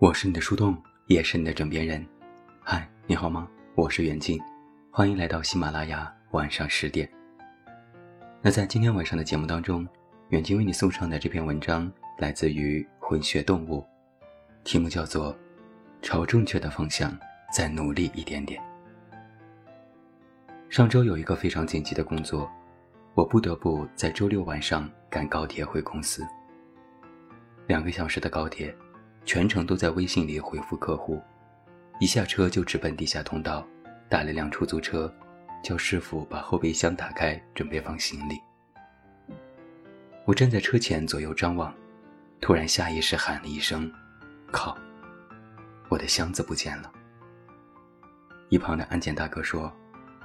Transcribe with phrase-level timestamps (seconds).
[0.00, 0.74] 我是你的树洞，
[1.08, 2.02] 也是你的枕边人。
[2.62, 3.46] 嗨，你好吗？
[3.74, 4.40] 我是袁静，
[4.90, 7.06] 欢迎来到喜马拉雅晚上十点。
[8.40, 9.86] 那在今天晚上的节目当中，
[10.30, 13.84] 远近为你送上的这篇文章来自于混血动物，
[14.64, 15.34] 题目叫做
[16.00, 17.14] 《朝正确的方向
[17.52, 18.58] 再努力一点点》。
[20.70, 22.50] 上周有一个非常紧急的工作，
[23.12, 26.26] 我不得不在周六晚上赶高铁回公司。
[27.66, 28.74] 两个小时的高铁。
[29.32, 31.22] 全程都在微信里回复客户，
[32.00, 33.64] 一下车就直奔地下通道，
[34.08, 35.08] 打了辆出租车，
[35.62, 38.40] 叫师傅把后备箱打开，准备放行李。
[40.24, 41.72] 我站在车前左右张望，
[42.40, 43.88] 突然下意识喊了一声
[44.50, 44.76] ：“靠！”
[45.88, 46.90] 我的箱子不见了。
[48.48, 49.72] 一旁的安检大哥说：“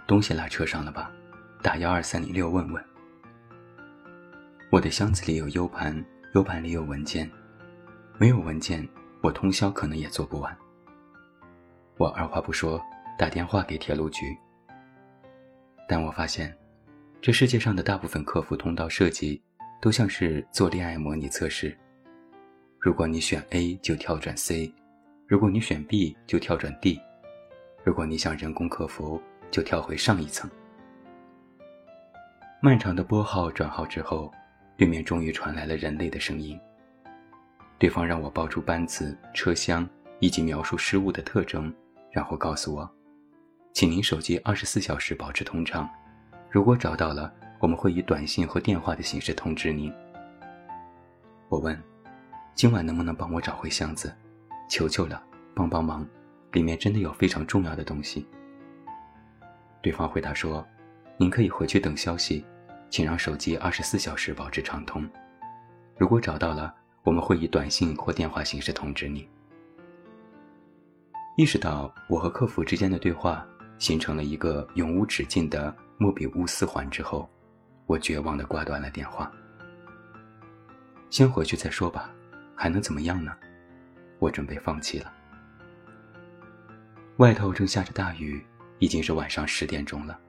[0.08, 1.12] 东西落车上了吧？
[1.62, 2.84] 打幺二三零六问问。”
[4.72, 6.04] 我的箱子里有 U 盘
[6.34, 7.30] ，U 盘里有文件。
[8.18, 8.88] 没有文件，
[9.22, 10.58] 我通宵可能也做不完。
[11.98, 12.82] 我二话不说
[13.18, 14.38] 打电话给铁路局，
[15.86, 16.56] 但我发现，
[17.22, 19.42] 这世界上的大部分客服通道设计
[19.82, 21.78] 都像是做恋爱模拟测试。
[22.80, 24.74] 如果你选 A 就跳转 C，
[25.28, 26.98] 如果你选 B 就跳转 D，
[27.84, 30.50] 如果你想人工客服就跳回上一层。
[32.62, 34.32] 漫长的拨号转号之后，
[34.78, 36.58] 对面终于传来了人类的声音。
[37.78, 39.88] 对方让我报出班次、车厢
[40.20, 41.74] 以及描述失误的特征，
[42.10, 42.90] 然后告诉我，
[43.74, 45.90] 请您手机二十四小时保持通畅，
[46.50, 49.94] 如果找到了，我们会以短信或电话的形式通知您。
[51.50, 51.78] 我问，
[52.54, 54.16] 今晚能不能帮我找回箱子？
[54.70, 55.22] 求求了，
[55.54, 56.08] 帮帮忙，
[56.54, 58.26] 里面真的有非常重要的东西。
[59.82, 60.66] 对方回答说，
[61.18, 62.46] 您可以回去等消息，
[62.90, 65.06] 请让手机二十四小时保持畅通，
[65.98, 66.74] 如果找到了。
[67.06, 69.30] 我们会以短信或电话形式通知你。
[71.38, 73.46] 意识到我和客服之间的对话
[73.78, 77.30] 形成了一个永无止境的莫比乌斯环之后，
[77.86, 79.32] 我绝望地挂断了电话。
[81.10, 82.10] 先回去再说吧，
[82.56, 83.32] 还能怎么样呢？
[84.18, 85.14] 我准备放弃了。
[87.18, 88.44] 外头正下着大雨，
[88.80, 90.20] 已经是晚上十点钟了。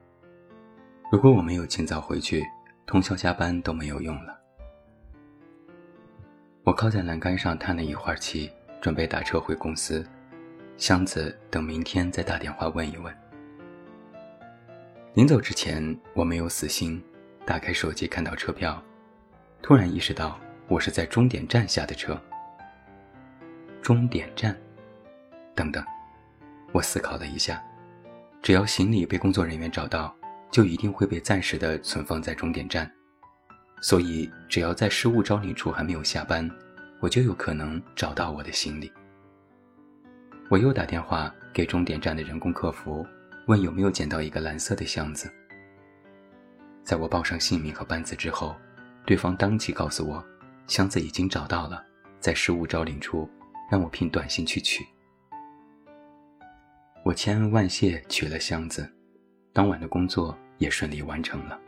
[1.11, 2.45] 如果我没有尽早回去，
[2.85, 4.37] 通宵加班都没有用了。
[6.67, 8.51] 我靠在栏杆上叹了一会儿气，
[8.81, 10.05] 准备打车回公司。
[10.75, 13.17] 箱子等明天再打电话问一问。
[15.13, 17.01] 临走之前，我没有死心，
[17.45, 18.83] 打开手机看到车票，
[19.61, 22.21] 突然意识到我是在终点站下的车。
[23.81, 24.53] 终点站，
[25.55, 25.81] 等等，
[26.73, 27.63] 我思考了一下，
[28.41, 30.13] 只要行李被工作人员找到，
[30.51, 32.91] 就一定会被暂时的存放在终点站。
[33.79, 36.49] 所以，只要在失物招领处还没有下班，
[36.99, 38.91] 我就有可能找到我的行李。
[40.49, 43.05] 我又打电话给终点站的人工客服，
[43.45, 45.31] 问有没有捡到一个蓝色的箱子。
[46.83, 48.55] 在我报上姓名和班次之后，
[49.05, 50.23] 对方当即告诉我，
[50.67, 51.85] 箱子已经找到了，
[52.19, 53.29] 在失物招领处，
[53.69, 54.85] 让我凭短信去取。
[57.03, 58.89] 我千恩万谢取了箱子，
[59.53, 61.59] 当晚的工作也顺利完成了。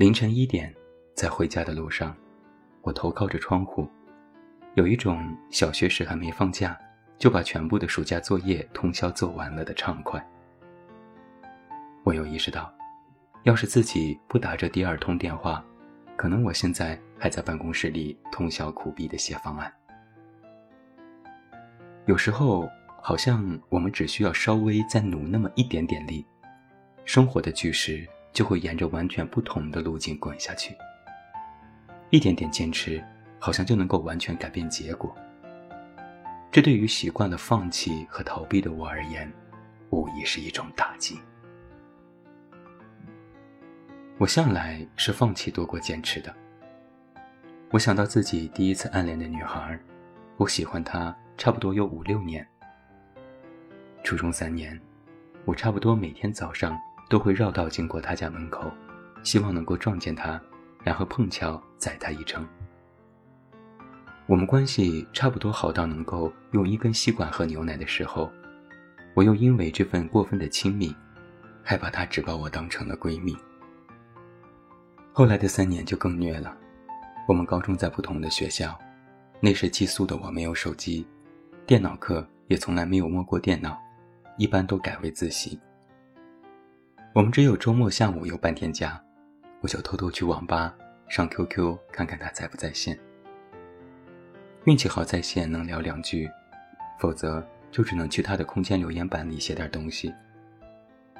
[0.00, 0.74] 凌晨一点，
[1.14, 2.16] 在回家的路上，
[2.80, 3.86] 我头靠着窗户，
[4.72, 6.74] 有一种小学时还没放假
[7.18, 10.26] 就把全部的暑假作业通宵做完了的畅快。
[12.02, 12.72] 我又意识到，
[13.42, 15.62] 要是自己不打这第二通电话，
[16.16, 19.70] 可能我现在还在办公室里通宵苦逼的写方案。
[22.06, 22.66] 有时候，
[23.02, 26.24] 好像我们只需要稍微再努那么一点点力，
[27.04, 28.08] 生活的巨石。
[28.32, 30.76] 就会沿着完全不同的路径滚下去。
[32.10, 33.02] 一点点坚持，
[33.38, 35.14] 好像就能够完全改变结果。
[36.50, 39.32] 这对于习惯了放弃和逃避的我而言，
[39.90, 41.20] 无疑是一种打击。
[44.18, 46.34] 我向来是放弃多过坚持的。
[47.70, 49.78] 我想到自己第一次暗恋的女孩，
[50.36, 52.46] 我喜欢她差不多有五六年。
[54.02, 54.78] 初中三年，
[55.44, 56.76] 我差不多每天早上。
[57.10, 58.70] 都会绕道经过他家门口，
[59.24, 60.40] 希望能够撞见他，
[60.84, 62.46] 然后碰巧载他一程。
[64.26, 68.30] 我们关系差不多好到能够用一根吸管喝牛奶的时候，
[69.12, 70.94] 我又因为这份过分的亲密，
[71.64, 73.36] 害怕他只把我当成了闺蜜。
[75.12, 76.56] 后来的三年就更虐了，
[77.26, 78.78] 我们高中在不同的学校，
[79.40, 81.04] 那时寄宿的我没有手机，
[81.66, 83.76] 电脑课也从来没有摸过电脑，
[84.38, 85.58] 一般都改为自习。
[87.12, 89.02] 我们只有周末下午有半天假，
[89.60, 90.72] 我就偷偷去网吧
[91.08, 92.96] 上 QQ 看看他在不在线。
[94.64, 96.30] 运气好在线能聊两句，
[97.00, 100.14] 否则就只能去他的空间留言板里写点东西，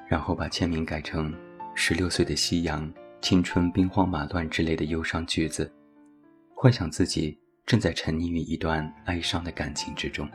[0.08, 1.34] 然后把签名改成
[1.74, 2.88] “十六岁的夕阳，
[3.20, 5.68] 青春兵荒马乱”之类的忧伤句子，
[6.54, 7.36] 幻想自己
[7.66, 10.30] 正在沉溺于一段哀伤的感情之中。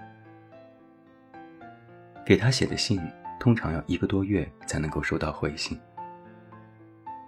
[2.26, 3.00] 给他写的信
[3.40, 5.80] 通常要一个多月才能够收到回信。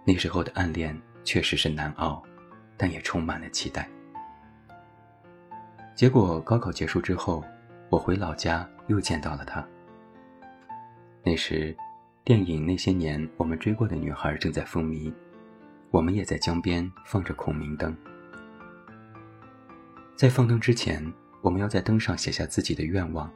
[0.06, 2.24] 那时候的暗恋确实是难熬，
[2.77, 3.89] 但也充满了期待。
[5.95, 7.44] 结果高考结束之后，
[7.89, 9.65] 我回老家又见到了他。
[11.24, 11.75] 那时，
[12.24, 15.12] 电影《那些年我们追过的女孩》正在风靡，
[15.92, 17.95] 我们也在江边放着孔明灯。
[20.15, 21.06] 在放灯之前，
[21.42, 23.31] 我们要在灯上写下自己的愿望。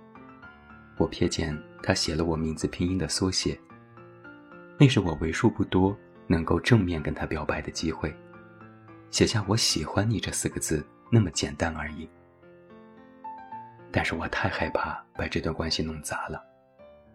[1.02, 3.58] 我瞥见他写了我名字拼音的缩写，
[4.78, 8.16] 那是我为数不多能够正面跟他表白的机会，
[9.10, 12.08] 写下“我喜欢你”这四个字那么简单而已。
[13.92, 16.40] 但是我太害怕把这段关系弄砸了，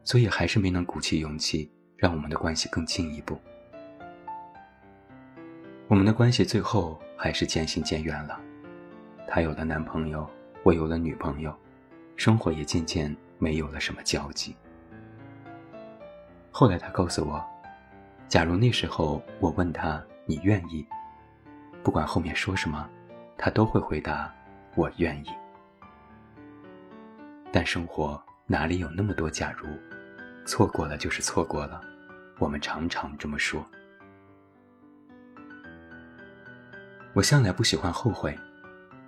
[0.02, 3.40] 所以还是没能鼓起勇气让我们的关系更进一步。
[5.86, 8.40] 我们的关系最后还是渐行渐远了，
[9.28, 10.28] 她有了男朋友，
[10.64, 11.54] 我有了女朋友，
[12.16, 14.56] 生活也渐渐没有了什么交集。
[16.50, 17.44] 后来他告诉我，
[18.28, 20.86] 假如那时候我问他你愿意，
[21.82, 22.88] 不管后面说什么，
[23.36, 24.32] 他都会回答
[24.74, 25.28] 我愿意。
[27.52, 29.66] 但生活哪里有那么多假如？
[30.46, 31.80] 错过了就是错过了，
[32.38, 33.64] 我们常常这么说。
[37.14, 38.38] 我向来不喜欢后悔，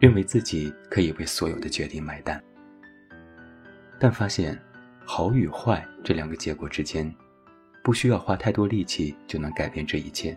[0.01, 2.43] 认为自己可以为所有的决定买单。
[3.99, 4.57] 但发现，
[5.05, 7.13] 好与坏这两个结果之间，
[7.83, 10.37] 不需要花太多力气就能改变这一切。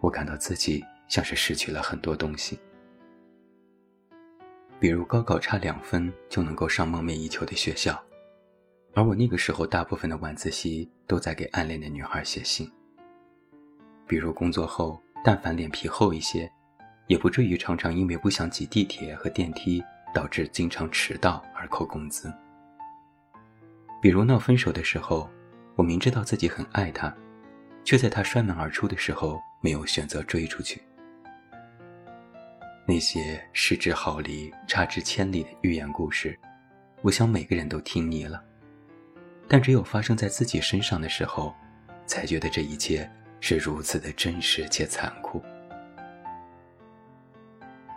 [0.00, 2.58] 我感到自己像是失去了很多东西。
[4.80, 8.02] 比如高考差两分就能够上梦寐以求的学校，
[8.94, 12.68] 而我那个时候大部分的晚自习都在给暗恋的女孩写信。
[14.08, 16.50] 比如工作后，但凡脸皮厚一些，
[17.06, 19.80] 也不至于常常因为不想挤地铁和电梯
[20.12, 22.32] 导致经常迟到而扣工资。
[24.00, 25.30] 比如闹分手的时候，
[25.76, 27.14] 我明知道自己很爱他，
[27.84, 30.82] 却在他摔门而出的时候没有选择追出去。
[32.84, 36.36] 那些失之毫厘、差之千里的寓言故事，
[37.00, 38.42] 我想每个人都听腻了。
[39.48, 41.54] 但只有发生在自己身上的时候，
[42.06, 43.08] 才觉得这一切
[43.38, 45.40] 是如此的真实且残酷。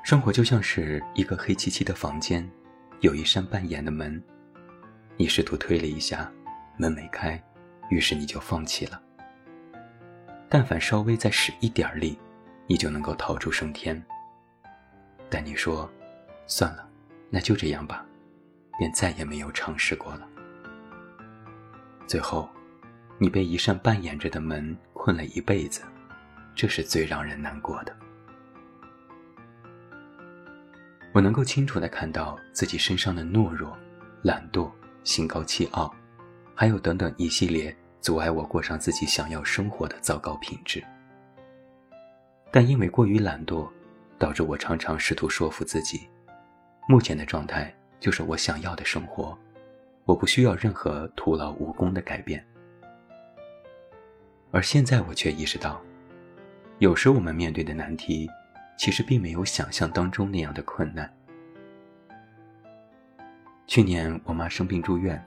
[0.06, 2.48] 生活就像是一个黑漆漆的房间，
[3.00, 4.24] 有一扇半掩的门，
[5.18, 6.32] 你试图推了一下，
[6.78, 7.44] 门没开，
[7.90, 9.02] 于是你就放弃了。
[10.48, 12.16] 但凡稍微再使一点力，
[12.68, 14.00] 你就能够逃出升天。
[15.28, 15.92] 但你说，
[16.46, 16.88] 算了，
[17.32, 18.06] 那就这样吧，
[18.78, 20.28] 便再也没有尝试过了。
[22.06, 22.48] 最后，
[23.18, 25.82] 你被一扇半掩着的门困了一辈子，
[26.54, 28.05] 这是最让人难过的。
[31.16, 33.76] 我能够清楚的看到自己身上的懦弱、
[34.22, 34.70] 懒惰、
[35.06, 35.90] 心高气傲，
[36.54, 40.84] 还有等等一系列阻碍我过上自己想要生活的糟糕品质。
[42.52, 43.68] 但因为过于懒惰。
[44.18, 46.08] 导致我常常试图说服自己，
[46.88, 49.38] 目前的状态就是我想要的生活，
[50.06, 52.42] 我不需要任何徒劳无功的改变。
[54.52, 55.82] 而现在我却意识到，
[56.80, 58.26] 有时我们面对的难题，
[58.78, 61.12] 其实并没有想象当中那样的困难。
[63.68, 65.24] 去年我妈生病住院，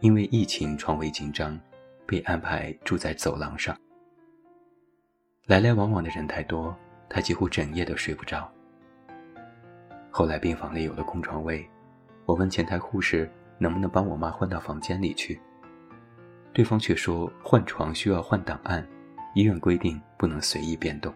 [0.00, 1.58] 因为疫情床位紧张，
[2.06, 3.76] 被安排住在走廊上，
[5.46, 6.76] 来来往往的人太多。
[7.08, 8.50] 他几乎整夜都睡不着。
[10.10, 11.68] 后来病房里有了空床位，
[12.24, 15.38] 我问前台护士能不能帮我妈换到房间里去，
[16.54, 18.86] 对方却说换床需要换档案，
[19.34, 21.12] 医院规定不能随意变动。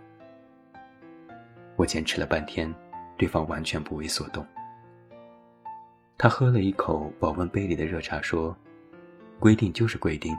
[1.76, 2.74] 我坚持了半天，
[3.16, 4.44] 对方完全不为所动。
[6.18, 8.56] 他喝了一口保温杯里的热茶，说
[9.38, 10.34] ：“规定就是规定，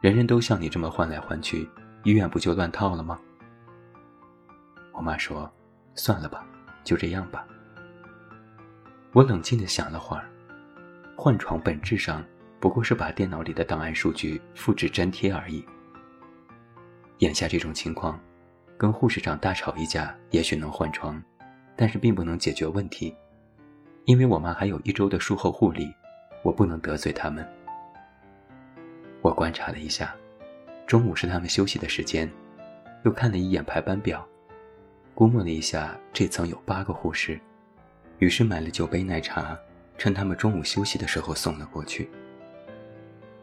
[0.00, 1.68] 人人都像你这么换来换去，
[2.04, 3.18] 医院不就乱套了吗？”
[4.94, 5.50] 我妈说
[5.94, 6.46] ：“算了吧，
[6.84, 7.44] 就这样吧。”
[9.12, 10.30] 我冷静地想了会儿，
[11.16, 12.24] 换床本质上
[12.60, 15.64] 不过是把电脑里的档案数据复制粘贴而已。
[17.18, 18.20] 眼下这种情况，
[18.78, 21.20] 跟护士长大吵一架也许能换床，
[21.74, 23.12] 但是并不能解决问题，
[24.04, 25.92] 因为我妈还有一周的术后护理，
[26.44, 27.44] 我不能得罪他们。
[29.20, 30.14] 我观察了一下，
[30.86, 32.30] 中午是他们休息的时间，
[33.04, 34.24] 又看了一眼排班表。
[35.12, 37.40] 估摸了一下，这层有八个护士，
[38.20, 39.58] 于是买了九杯奶茶，
[39.96, 42.08] 趁他们中午休息的时候送了过去。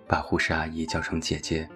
[0.08, 1.68] 把护士阿姨叫成姐姐，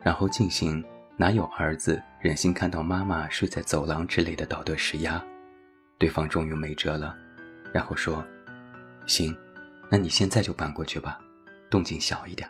[0.00, 0.82] 然后进行
[1.18, 5.20] 哪有儿子忍心看到妈妈睡在走廊之类的道德施压，
[5.98, 7.16] 对方终于没辙了，
[7.74, 8.24] 然后说
[9.06, 9.36] ：“行，
[9.90, 11.18] 那你现在就搬过去吧，
[11.68, 12.48] 动静小一点。”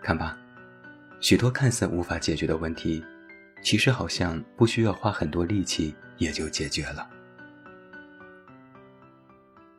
[0.00, 0.38] 看吧，
[1.20, 3.04] 许多看似无法解决的问题，
[3.64, 7.10] 其实好像不需要花很多力气也就解决了。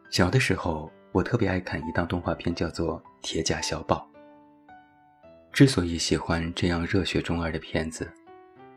[0.09, 0.91] 小的时候。
[1.13, 4.09] 我特别爱看一档动画片，叫做《铁甲小宝》。
[5.53, 8.11] 之所以喜欢这样热血中二的片子，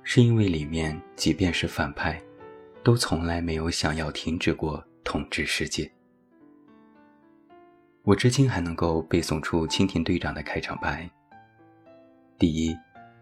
[0.02, 2.20] 是因为里面即便是反派，
[2.82, 5.90] 都从来没有想要停止过统治世界。
[8.02, 11.08] 我至今还能够背诵出蜻蜓队长的开场白：
[12.38, 12.76] 第一，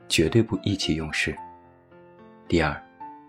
[0.08, 1.32] 绝对不意气用事；
[2.48, 2.82] 第二，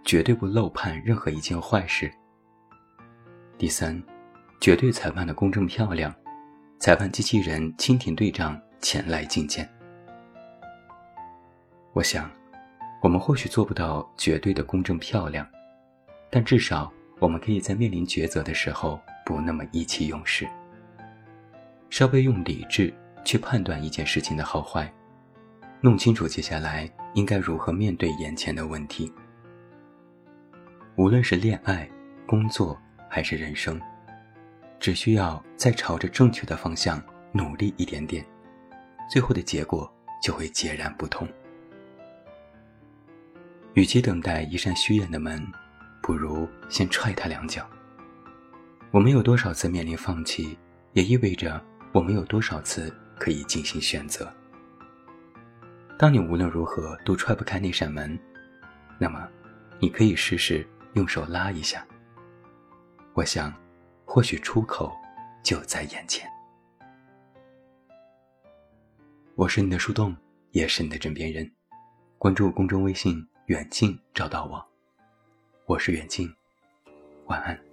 [0.03, 2.07] 绝对不漏判任何一件坏事；
[3.57, 4.01] 第三。
[4.61, 6.15] 绝对裁判的公正漂亮，
[6.79, 9.69] 裁判机器人蜻蜓队长前来觐见。
[11.93, 12.27] 我想，
[13.03, 15.47] 我们或许做不到绝对的公正漂亮，
[16.31, 20.47] 但至少我们可以在面临抉择的时候不那么意气用事，
[21.91, 22.91] 稍微用理智
[23.23, 24.91] 去判断一件事情的好坏，
[25.81, 29.13] 弄清楚接下来应该如何面对眼前的问题。
[30.95, 31.87] 无论是恋爱、
[32.25, 32.75] 工作
[33.07, 33.79] 还是人生。
[34.79, 38.25] 只需要再朝着正确的方向努力一点点，
[39.09, 39.89] 最后的结果
[40.21, 41.25] 就会截然不同。
[43.73, 45.45] 与其等待一扇虚掩的门，
[46.01, 47.67] 不如先踹他两脚。
[48.91, 50.57] 我们有多少次面临放弃，
[50.93, 54.31] 也意味着我们有多少次可以进行选择。
[55.97, 58.19] 当你无论如何都踹不开那扇门，
[58.99, 59.27] 那么，
[59.79, 61.85] 你可以试试用手拉一下。
[63.13, 63.53] 我想。
[64.05, 64.93] 或许出口
[65.41, 66.29] 就在眼前。
[69.33, 70.15] 我是你的树洞，
[70.51, 71.49] 也是你的枕边人。
[72.19, 74.65] 关注公众微信“远近”，找到我。
[75.65, 76.33] 我是远近，
[77.25, 77.72] 晚安。